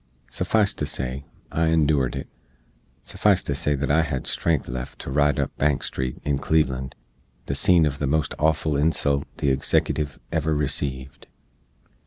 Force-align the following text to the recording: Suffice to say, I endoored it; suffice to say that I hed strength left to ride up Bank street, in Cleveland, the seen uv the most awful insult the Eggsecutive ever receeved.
Suffice 0.31 0.73
to 0.73 0.87
say, 0.87 1.25
I 1.51 1.67
endoored 1.67 2.15
it; 2.15 2.27
suffice 3.03 3.43
to 3.43 3.53
say 3.53 3.75
that 3.75 3.91
I 3.91 4.01
hed 4.01 4.25
strength 4.25 4.67
left 4.67 4.97
to 5.01 5.11
ride 5.11 5.39
up 5.39 5.55
Bank 5.57 5.83
street, 5.83 6.17
in 6.23 6.39
Cleveland, 6.39 6.95
the 7.45 7.53
seen 7.53 7.83
uv 7.83 7.99
the 7.99 8.07
most 8.07 8.33
awful 8.39 8.75
insult 8.75 9.27
the 9.37 9.51
Eggsecutive 9.55 10.17
ever 10.31 10.55
receeved. 10.55 11.27